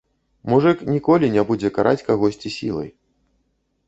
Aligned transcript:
Мужык, 0.51 0.79
ніколі 0.93 1.29
не 1.35 1.43
будзе 1.49 1.69
караць 1.75 2.05
кагосьці 2.07 2.53
сілай. 2.57 2.89